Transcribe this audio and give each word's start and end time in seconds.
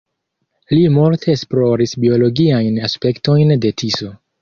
Li 0.73 0.79
multe 0.95 1.35
esploris 1.35 1.95
biologiajn 2.07 2.83
aspektojn 2.91 3.59
de 3.67 3.77
Tiso. 3.83 4.15